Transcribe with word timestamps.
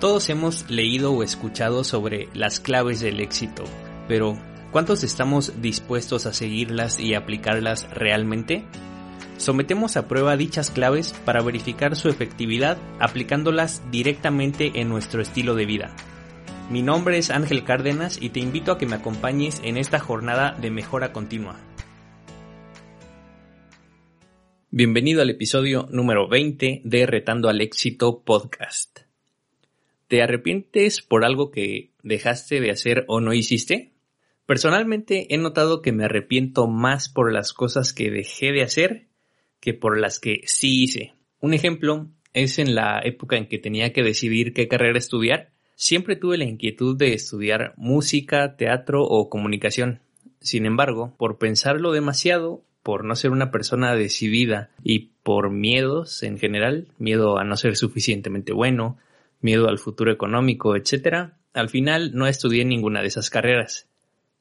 Todos 0.00 0.30
hemos 0.30 0.70
leído 0.70 1.12
o 1.12 1.22
escuchado 1.22 1.84
sobre 1.84 2.30
las 2.32 2.58
claves 2.58 3.00
del 3.00 3.20
éxito, 3.20 3.64
pero 4.08 4.38
¿cuántos 4.70 5.04
estamos 5.04 5.60
dispuestos 5.60 6.24
a 6.24 6.32
seguirlas 6.32 6.98
y 6.98 7.12
aplicarlas 7.12 7.86
realmente? 7.90 8.64
Sometemos 9.36 9.98
a 9.98 10.08
prueba 10.08 10.38
dichas 10.38 10.70
claves 10.70 11.12
para 11.26 11.42
verificar 11.42 11.96
su 11.96 12.08
efectividad 12.08 12.78
aplicándolas 12.98 13.82
directamente 13.90 14.72
en 14.76 14.88
nuestro 14.88 15.20
estilo 15.20 15.54
de 15.54 15.66
vida. 15.66 15.94
Mi 16.70 16.80
nombre 16.80 17.18
es 17.18 17.28
Ángel 17.28 17.64
Cárdenas 17.64 18.16
y 18.22 18.30
te 18.30 18.40
invito 18.40 18.72
a 18.72 18.78
que 18.78 18.86
me 18.86 18.96
acompañes 18.96 19.60
en 19.64 19.76
esta 19.76 19.98
jornada 19.98 20.56
de 20.58 20.70
mejora 20.70 21.12
continua. 21.12 21.60
Bienvenido 24.70 25.20
al 25.20 25.28
episodio 25.28 25.88
número 25.90 26.26
20 26.26 26.80
de 26.86 27.04
Retando 27.04 27.50
al 27.50 27.60
Éxito 27.60 28.22
Podcast. 28.24 29.09
¿Te 30.10 30.22
arrepientes 30.22 31.02
por 31.02 31.24
algo 31.24 31.52
que 31.52 31.92
dejaste 32.02 32.60
de 32.60 32.72
hacer 32.72 33.04
o 33.06 33.20
no 33.20 33.32
hiciste? 33.32 33.92
Personalmente 34.44 35.32
he 35.32 35.38
notado 35.38 35.82
que 35.82 35.92
me 35.92 36.04
arrepiento 36.04 36.66
más 36.66 37.08
por 37.08 37.32
las 37.32 37.52
cosas 37.52 37.92
que 37.92 38.10
dejé 38.10 38.50
de 38.50 38.62
hacer 38.62 39.06
que 39.60 39.72
por 39.72 40.00
las 40.00 40.18
que 40.18 40.40
sí 40.46 40.82
hice. 40.82 41.14
Un 41.38 41.54
ejemplo 41.54 42.08
es 42.32 42.58
en 42.58 42.74
la 42.74 43.00
época 43.04 43.36
en 43.36 43.46
que 43.46 43.60
tenía 43.60 43.92
que 43.92 44.02
decidir 44.02 44.52
qué 44.52 44.66
carrera 44.66 44.98
estudiar. 44.98 45.52
Siempre 45.76 46.16
tuve 46.16 46.38
la 46.38 46.44
inquietud 46.44 46.96
de 46.98 47.12
estudiar 47.12 47.74
música, 47.76 48.56
teatro 48.56 49.04
o 49.04 49.30
comunicación. 49.30 50.00
Sin 50.40 50.66
embargo, 50.66 51.14
por 51.18 51.38
pensarlo 51.38 51.92
demasiado, 51.92 52.64
por 52.82 53.04
no 53.04 53.14
ser 53.14 53.30
una 53.30 53.52
persona 53.52 53.94
decidida 53.94 54.70
y 54.82 55.10
por 55.22 55.50
miedos 55.50 56.24
en 56.24 56.36
general, 56.36 56.88
miedo 56.98 57.38
a 57.38 57.44
no 57.44 57.56
ser 57.56 57.76
suficientemente 57.76 58.52
bueno, 58.52 58.98
miedo 59.40 59.68
al 59.68 59.78
futuro 59.78 60.12
económico, 60.12 60.76
etc., 60.76 61.32
al 61.52 61.68
final 61.68 62.12
no 62.14 62.26
estudié 62.26 62.64
ninguna 62.64 63.00
de 63.00 63.08
esas 63.08 63.30
carreras. 63.30 63.88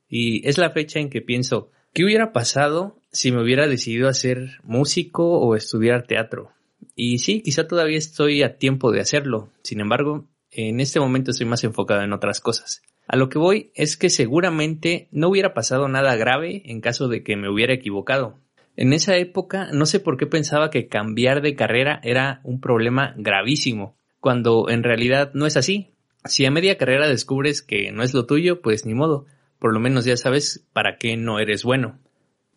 Y 0.08 0.48
es 0.48 0.58
la 0.58 0.72
fecha 0.72 1.00
en 1.00 1.10
que 1.10 1.22
pienso, 1.22 1.72
¿qué 1.94 2.04
hubiera 2.04 2.34
pasado 2.34 2.98
si 3.12 3.32
me 3.32 3.42
hubiera 3.42 3.68
decidido 3.68 4.08
a 4.10 4.14
ser 4.14 4.60
músico 4.64 5.40
o 5.40 5.56
estudiar 5.56 6.06
teatro? 6.06 6.52
Y 6.96 7.20
sí, 7.20 7.42
quizá 7.42 7.68
todavía 7.68 7.98
estoy 7.98 8.44
a 8.44 8.58
tiempo 8.58 8.92
de 8.92 9.02
hacerlo. 9.02 9.50
Sin 9.64 9.80
embargo, 9.80 10.26
en 10.52 10.80
este 10.80 11.00
momento 11.00 11.32
estoy 11.32 11.46
más 11.46 11.64
enfocado 11.64 12.02
en 12.02 12.14
otras 12.14 12.42
cosas. 12.42 12.82
A 13.08 13.16
lo 13.16 13.30
que 13.30 13.40
voy 13.40 13.72
es 13.74 13.98
que 13.98 14.10
seguramente 14.10 15.08
no 15.12 15.30
hubiera 15.30 15.54
pasado 15.54 15.88
nada 15.88 16.16
grave 16.16 16.62
en 16.66 16.82
caso 16.82 17.08
de 17.08 17.24
que 17.24 17.38
me 17.38 17.50
hubiera 17.50 17.74
equivocado. 17.74 18.38
En 18.76 18.94
esa 18.94 19.18
época 19.18 19.70
no 19.74 19.86
sé 19.86 20.00
por 20.00 20.18
qué 20.18 20.28
pensaba 20.28 20.70
que 20.70 20.88
cambiar 20.88 21.42
de 21.42 21.56
carrera 21.56 22.00
era 22.04 22.40
un 22.44 22.62
problema 22.62 23.14
gravísimo 23.18 23.96
cuando 24.20 24.70
en 24.70 24.84
realidad 24.84 25.32
no 25.34 25.46
es 25.46 25.58
así. 25.58 25.92
Si 26.26 26.46
a 26.46 26.52
media 26.52 26.78
carrera 26.78 27.08
descubres 27.08 27.62
que 27.62 27.92
no 27.92 28.04
es 28.04 28.14
lo 28.14 28.26
tuyo, 28.26 28.62
pues 28.62 28.86
ni 28.86 28.94
modo, 28.94 29.26
por 29.60 29.74
lo 29.74 29.80
menos 29.80 30.06
ya 30.06 30.18
sabes 30.18 30.66
para 30.74 30.98
qué 30.98 31.18
no 31.18 31.40
eres 31.40 31.64
bueno. 31.64 32.00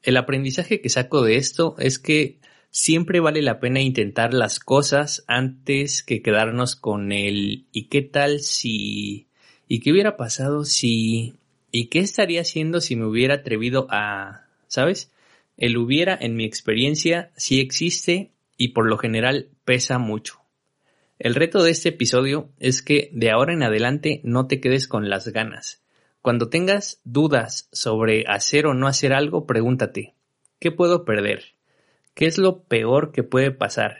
El 0.03 0.17
aprendizaje 0.17 0.81
que 0.81 0.89
saco 0.89 1.23
de 1.23 1.37
esto 1.37 1.77
es 1.79 1.99
que 1.99 2.39
siempre 2.71 3.21
vale 3.21 3.43
la 3.43 3.61
pena 3.61 3.81
intentar 3.81 4.35
las 4.35 4.59
cosas 4.59 5.25
antes 5.29 6.03
que 6.03 6.23
quedarnos 6.23 6.75
con 6.75 7.13
el 7.13 7.67
¿y 7.71 7.85
qué 7.85 8.03
tal 8.03 8.41
si? 8.41 9.29
¿y 9.69 9.81
qué 9.81 9.93
hubiera 9.93 10.17
pasado 10.17 10.65
si? 10.65 11.35
¿y 11.71 11.87
qué 11.87 12.01
estaría 12.01 12.41
haciendo 12.41 12.81
si 12.81 12.97
me 12.97 13.07
hubiera 13.07 13.37
atrevido 13.37 13.87
a? 13.91 14.47
¿sabes? 14.67 15.13
El 15.57 15.77
hubiera 15.77 16.19
en 16.21 16.35
mi 16.35 16.45
experiencia 16.45 17.31
sí 17.37 17.61
existe 17.61 18.33
y 18.57 18.69
por 18.69 18.89
lo 18.89 18.99
general 18.99 19.51
pesa 19.65 19.99
mucho. 19.99 20.42
El 21.23 21.37
reto 21.37 21.63
de 21.63 21.71
este 21.71 21.91
episodio 21.91 22.51
es 22.59 22.83
que 22.83 23.09
de 23.13 23.31
ahora 23.31 23.53
en 23.53 23.63
adelante 23.63 24.21
no 24.25 24.49
te 24.49 24.61
quedes 24.61 24.89
con 24.89 25.09
las 25.09 25.29
ganas. 25.29 25.81
Cuando 26.21 26.49
tengas 26.49 27.01
dudas 27.05 27.69
sobre 27.71 28.25
hacer 28.27 28.67
o 28.67 28.75
no 28.75 28.89
hacer 28.89 29.13
algo, 29.13 29.47
pregúntate, 29.47 30.17
¿qué 30.59 30.73
puedo 30.73 31.05
perder? 31.05 31.45
¿Qué 32.15 32.27
es 32.27 32.39
lo 32.39 32.65
peor 32.65 33.13
que 33.13 33.23
puede 33.23 33.53
pasar? 33.53 33.99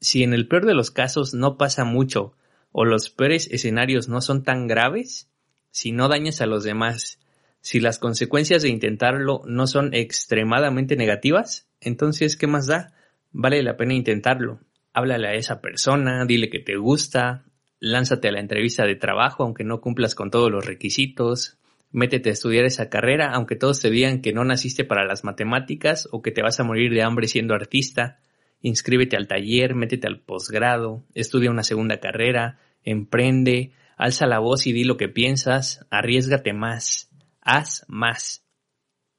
Si 0.00 0.22
en 0.22 0.32
el 0.32 0.48
peor 0.48 0.64
de 0.64 0.72
los 0.72 0.90
casos 0.90 1.34
no 1.34 1.58
pasa 1.58 1.84
mucho 1.84 2.32
o 2.72 2.86
los 2.86 3.10
peores 3.10 3.48
escenarios 3.52 4.08
no 4.08 4.22
son 4.22 4.42
tan 4.42 4.66
graves, 4.66 5.28
si 5.70 5.92
no 5.92 6.08
dañas 6.08 6.40
a 6.40 6.46
los 6.46 6.64
demás, 6.64 7.20
si 7.60 7.78
las 7.78 7.98
consecuencias 7.98 8.62
de 8.62 8.70
intentarlo 8.70 9.42
no 9.44 9.66
son 9.66 9.92
extremadamente 9.92 10.96
negativas, 10.96 11.68
entonces 11.82 12.38
¿qué 12.38 12.46
más 12.46 12.66
da? 12.66 12.94
Vale 13.32 13.62
la 13.62 13.76
pena 13.76 13.92
intentarlo 13.92 14.60
háblale 14.98 15.28
a 15.28 15.34
esa 15.34 15.60
persona, 15.60 16.24
dile 16.26 16.50
que 16.50 16.58
te 16.58 16.76
gusta, 16.76 17.44
lánzate 17.78 18.28
a 18.28 18.32
la 18.32 18.40
entrevista 18.40 18.84
de 18.84 18.96
trabajo 18.96 19.44
aunque 19.44 19.64
no 19.64 19.80
cumplas 19.80 20.14
con 20.14 20.30
todos 20.30 20.50
los 20.50 20.66
requisitos, 20.66 21.58
métete 21.92 22.30
a 22.30 22.32
estudiar 22.32 22.64
esa 22.64 22.90
carrera 22.90 23.30
aunque 23.32 23.54
todos 23.54 23.80
te 23.80 23.90
digan 23.90 24.20
que 24.20 24.32
no 24.32 24.44
naciste 24.44 24.84
para 24.84 25.06
las 25.06 25.22
matemáticas 25.22 26.08
o 26.10 26.20
que 26.20 26.32
te 26.32 26.42
vas 26.42 26.58
a 26.58 26.64
morir 26.64 26.92
de 26.92 27.02
hambre 27.02 27.28
siendo 27.28 27.54
artista, 27.54 28.18
inscríbete 28.60 29.16
al 29.16 29.28
taller, 29.28 29.76
métete 29.76 30.08
al 30.08 30.20
posgrado, 30.20 31.04
estudia 31.14 31.50
una 31.50 31.62
segunda 31.62 32.00
carrera, 32.00 32.58
emprende, 32.82 33.72
alza 33.96 34.26
la 34.26 34.40
voz 34.40 34.66
y 34.66 34.72
di 34.72 34.82
lo 34.82 34.96
que 34.96 35.08
piensas, 35.08 35.86
arriesgate 35.90 36.52
más, 36.52 37.10
haz 37.40 37.84
más. 37.88 38.44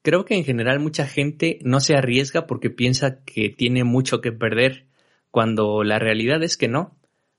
Creo 0.02 0.26
que 0.26 0.36
en 0.36 0.44
general 0.44 0.80
mucha 0.80 1.06
gente 1.06 1.60
no 1.62 1.80
se 1.80 1.96
arriesga 1.96 2.48
porque 2.48 2.70
piensa 2.70 3.24
que 3.24 3.50
tiene 3.50 3.86
mucho 3.86 4.20
que 4.20 4.32
perder 4.34 4.89
cuando 5.32 5.84
la 5.84 6.00
realidad 6.00 6.44
es 6.44 6.58
que 6.58 6.68
no. 6.68 6.96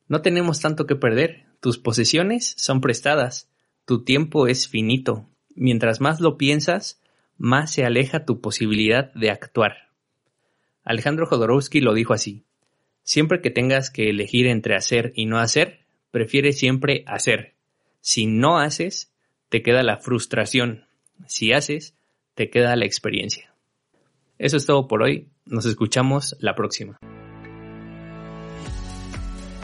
No 0.09 0.23
tenemos 0.23 0.61
tanto 0.61 0.87
que 0.87 0.97
perder. 0.97 1.47
Tus 1.61 1.79
posesiones 1.79 2.55
son 2.57 2.81
prestadas. 2.81 3.49
Tu 3.85 4.05
tiempo 4.05 4.47
es 4.47 4.69
finito. 4.69 5.29
Mientras 5.55 6.01
más 6.01 6.21
lo 6.21 6.37
piensas, 6.37 7.01
más 7.39 7.73
se 7.73 7.85
aleja 7.85 8.25
tu 8.25 8.41
posibilidad 8.41 9.13
de 9.15 9.31
actuar. 9.31 9.91
Alejandro 10.85 11.27
Jodorowsky 11.27 11.81
lo 11.81 11.95
dijo 11.95 12.13
así. 12.13 12.45
Siempre 13.03 13.41
que 13.41 13.51
tengas 13.51 13.91
que 13.91 14.11
elegir 14.11 14.47
entre 14.47 14.77
hacer 14.77 15.13
y 15.15 15.27
no 15.27 15.39
hacer, 15.39 15.81
prefiere 16.11 16.53
siempre 16.53 17.05
hacer. 17.07 17.55
Si 18.01 18.27
no 18.27 18.59
haces, 18.59 19.13
te 19.49 19.63
queda 19.63 19.83
la 19.83 19.99
frustración. 19.99 20.87
Si 21.27 21.53
haces, 21.53 21.95
te 22.35 22.51
queda 22.51 22.77
la 22.77 22.87
experiencia. 22.87 23.53
Eso 24.39 24.57
es 24.57 24.65
todo 24.65 24.89
por 24.89 25.03
hoy. 25.03 25.29
Nos 25.45 25.67
escuchamos 25.67 26.37
la 26.41 26.55
próxima. 26.55 26.99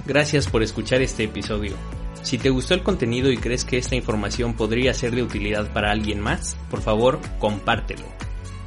Gracias 0.07 0.47
por 0.47 0.63
escuchar 0.63 1.03
este 1.03 1.25
episodio. 1.25 1.75
Si 2.23 2.39
te 2.39 2.51
gustó 2.51 2.75
el 2.75 2.85
contenido 2.85 3.33
y 3.33 3.39
crees 3.39 3.65
que 3.65 3.77
esta 3.77 3.97
información 3.97 4.55
podría 4.55 4.95
ser 4.95 5.17
de 5.17 5.25
utilidad 5.25 5.73
para 5.73 5.91
alguien 5.91 6.21
más, 6.21 6.57
por 6.71 6.81
favor, 6.81 7.19
compártelo. 7.41 8.05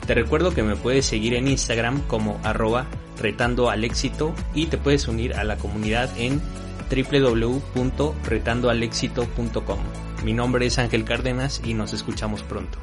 Te 0.05 0.15
recuerdo 0.15 0.53
que 0.53 0.63
me 0.63 0.75
puedes 0.75 1.05
seguir 1.05 1.35
en 1.35 1.47
Instagram 1.47 2.01
como 2.07 2.41
arroba 2.43 2.87
retando 3.17 3.69
al 3.69 3.85
éxito 3.85 4.35
y 4.53 4.65
te 4.65 4.77
puedes 4.77 5.07
unir 5.07 5.33
a 5.35 5.45
la 5.45 5.55
comunidad 5.57 6.09
en 6.17 6.41
www.retandoalexito.com. 6.89 9.79
Mi 10.25 10.33
nombre 10.33 10.65
es 10.65 10.77
Ángel 10.77 11.05
Cárdenas 11.05 11.61
y 11.63 11.73
nos 11.73 11.93
escuchamos 11.93 12.43
pronto. 12.43 12.79